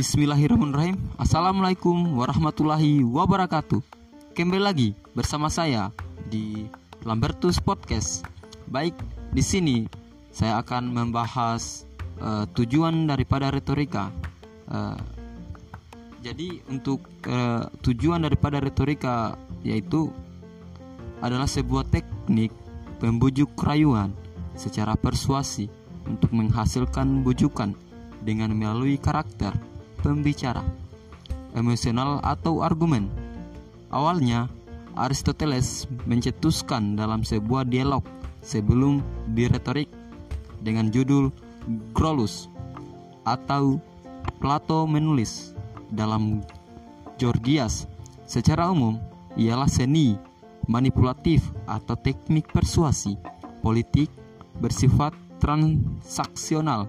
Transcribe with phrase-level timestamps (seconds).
[0.00, 0.96] Bismillahirrahmanirrahim.
[1.20, 3.84] Assalamualaikum warahmatullahi wabarakatuh.
[4.32, 5.92] Kembali lagi bersama saya
[6.24, 6.64] di
[7.04, 8.24] Lambertus Podcast.
[8.64, 8.96] Baik,
[9.28, 9.84] di sini
[10.32, 11.84] saya akan membahas
[12.16, 14.08] uh, tujuan daripada retorika.
[14.72, 14.96] Uh,
[16.24, 20.08] Jadi untuk uh, tujuan daripada retorika yaitu
[21.20, 22.56] adalah sebuah teknik
[23.04, 24.16] pembujuk rayuan
[24.56, 25.68] secara persuasi
[26.08, 27.76] untuk menghasilkan bujukan
[28.24, 29.52] dengan melalui karakter
[30.00, 30.64] pembicara,
[31.54, 33.08] emosional atau argumen.
[33.92, 34.48] Awalnya,
[34.98, 38.02] Aristoteles mencetuskan dalam sebuah dialog
[38.42, 39.88] sebelum diretorik
[40.60, 41.30] dengan judul
[41.94, 42.48] Grolus
[43.24, 43.78] atau
[44.40, 45.52] Plato menulis
[45.92, 46.40] dalam
[47.20, 47.84] Gorgias
[48.24, 48.96] secara umum
[49.36, 50.16] ialah seni
[50.64, 53.20] manipulatif atau teknik persuasi
[53.60, 54.08] politik
[54.60, 56.88] bersifat transaksional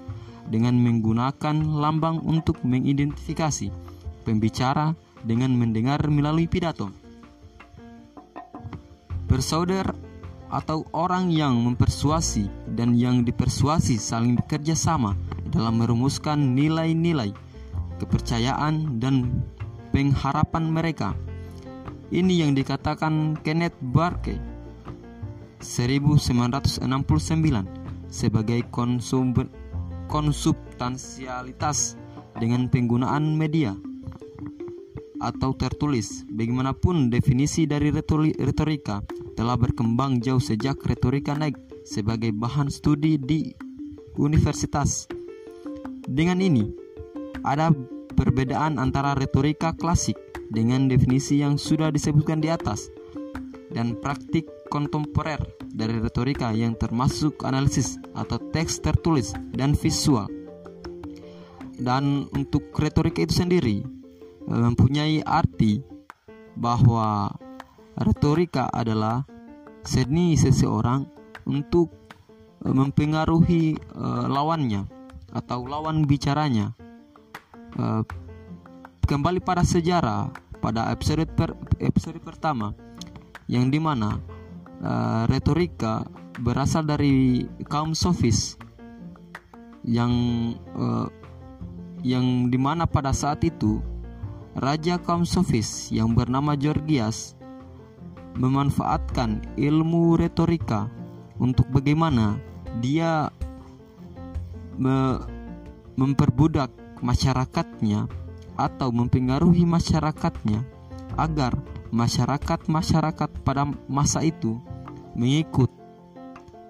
[0.51, 3.71] dengan menggunakan lambang untuk mengidentifikasi
[4.27, 4.91] pembicara
[5.23, 6.91] dengan mendengar melalui pidato.
[9.31, 9.95] Bersaudar
[10.51, 15.15] atau orang yang mempersuasi dan yang dipersuasi saling bekerja sama
[15.47, 17.31] dalam merumuskan nilai-nilai
[18.03, 19.45] kepercayaan dan
[19.95, 21.15] pengharapan mereka.
[22.11, 24.35] Ini yang dikatakan Kenneth Barke
[25.63, 26.83] 1969
[28.11, 29.47] sebagai konsumber
[30.11, 31.95] konsubstansialitas
[32.35, 33.73] dengan penggunaan media
[35.23, 36.27] atau tertulis.
[36.27, 37.95] Bagaimanapun definisi dari
[38.35, 38.99] retorika
[39.39, 41.55] telah berkembang jauh sejak retorika naik
[41.87, 43.55] sebagai bahan studi di
[44.19, 45.07] universitas.
[46.05, 46.67] Dengan ini,
[47.47, 47.71] ada
[48.19, 50.19] perbedaan antara retorika klasik
[50.51, 52.91] dengan definisi yang sudah disebutkan di atas
[53.71, 55.39] dan praktik kontemporer
[55.71, 60.27] dari retorika yang termasuk analisis atau teks tertulis dan visual.
[61.81, 65.81] Dan untuk retorika itu sendiri eh, mempunyai arti
[66.53, 67.31] bahwa
[67.97, 69.25] retorika adalah
[69.81, 71.07] seni seseorang
[71.47, 71.89] untuk
[72.61, 74.85] eh, mempengaruhi uh, lawannya
[75.31, 76.75] atau lawan bicaranya.
[79.07, 80.27] Kembali pada sejarah
[80.59, 82.75] pada episode per, episode pertama
[83.51, 84.15] yang di mana
[84.79, 86.07] uh, retorika
[86.39, 88.55] berasal dari kaum sofis
[89.83, 90.11] yang
[90.71, 91.11] uh,
[92.01, 93.83] yang di mana pada saat itu
[94.55, 97.35] raja kaum sofis yang bernama Georgias
[98.39, 100.87] memanfaatkan ilmu retorika
[101.35, 102.39] untuk bagaimana
[102.79, 103.27] dia
[104.79, 105.19] me
[105.99, 106.71] memperbudak
[107.03, 108.07] masyarakatnya
[108.55, 110.63] atau mempengaruhi masyarakatnya
[111.19, 111.59] agar
[111.91, 114.57] masyarakat-masyarakat pada masa itu
[115.13, 115.69] mengikut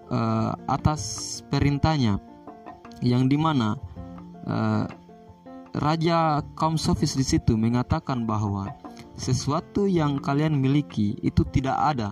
[0.09, 2.18] uh, atas perintahnya
[3.06, 3.78] yang di mana
[4.46, 4.86] uh,
[5.78, 8.76] raja kaum sofis di situ mengatakan bahwa
[9.16, 12.09] sesuatu yang kalian miliki itu tidak ada.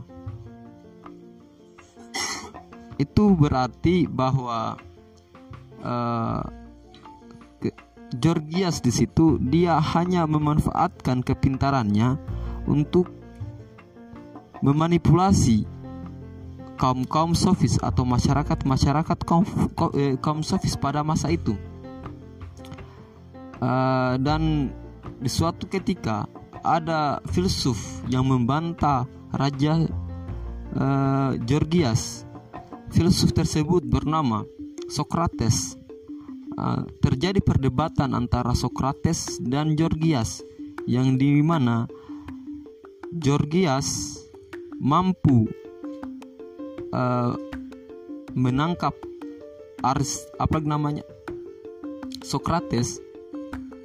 [3.00, 4.76] Itu berarti bahwa
[5.81, 6.44] uh,
[8.09, 12.18] Georgias di situ dia hanya memanfaatkan kepintarannya
[12.69, 13.09] untuk
[14.62, 15.66] memanipulasi
[16.80, 19.44] kaum kaum sofis atau masyarakat masyarakat kaum
[19.75, 21.58] kaum, eh, kaum sofis pada masa itu.
[23.59, 24.72] Uh, dan
[25.19, 26.24] di suatu ketika
[26.63, 27.75] ada filsuf
[28.08, 29.03] yang membantah
[29.35, 29.84] raja
[30.79, 32.24] uh, Georgias.
[32.90, 34.47] Filsuf tersebut bernama
[34.88, 35.75] Socrates.
[36.56, 40.44] Uh, terjadi perdebatan antara Socrates dan Georgias
[40.88, 41.88] yang di mana
[43.09, 44.22] Georgias
[44.78, 45.50] mampu
[46.94, 47.34] uh,
[48.38, 48.94] menangkap
[49.81, 51.02] Aris apa namanya
[52.22, 53.02] Socrates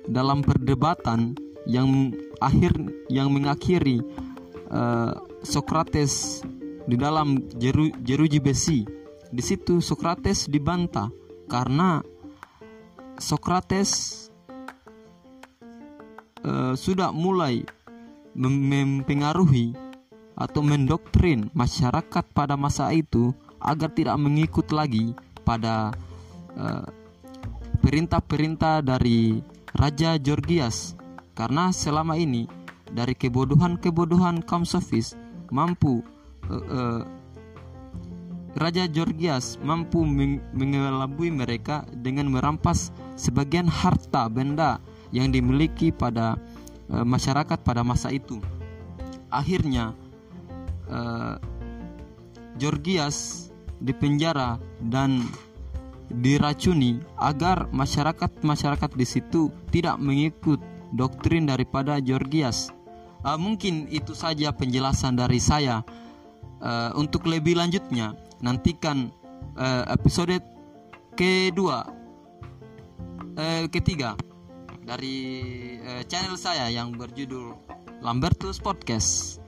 [0.04, 1.32] dalam perdebatan
[1.64, 2.12] yang
[2.44, 2.76] akhir
[3.08, 4.04] yang mengakhiri
[4.68, 6.44] uh, Socrates
[6.84, 8.84] di dalam jeru, jeruji besi.
[9.34, 11.08] Di situ Socrates dibantah
[11.48, 12.04] karena
[13.16, 13.90] Socrates
[16.44, 17.64] uh, sudah mulai
[18.34, 19.74] mempengaruhi
[20.34, 23.30] atau mendoktrin masyarakat pada masa itu
[23.62, 25.14] agar tidak mengikut lagi
[25.46, 25.94] pada
[26.58, 26.86] eh,
[27.80, 29.38] perintah-perintah dari
[29.74, 30.98] Raja Georgias.
[31.34, 32.46] Karena selama ini
[32.94, 35.18] dari kebodohan-kebodohan kaum sofis
[35.50, 35.98] mampu
[36.46, 37.02] uh, uh,
[38.54, 40.06] Raja Georgias mampu
[40.54, 44.78] mengelabui mereka dengan merampas sebagian harta benda
[45.10, 46.38] yang dimiliki pada
[46.88, 48.40] e, masyarakat pada masa itu.
[49.28, 49.92] Akhirnya
[50.88, 50.98] e,
[52.60, 53.48] Georgias
[53.82, 55.26] dipenjara dan
[56.22, 60.60] diracuni agar masyarakat-masyarakat di situ tidak mengikut
[60.94, 62.70] doktrin daripada Georgias.
[63.24, 65.82] Uh, mungkin itu saja penjelasan dari saya.
[66.96, 69.12] Untuk lebih lanjutnya, nantikan
[69.84, 70.40] episode
[71.12, 71.84] kedua,
[73.36, 74.16] uh, ketiga
[74.84, 75.16] dari
[75.80, 77.56] uh, channel saya yang berjudul
[78.04, 79.43] Lambertus Podcast.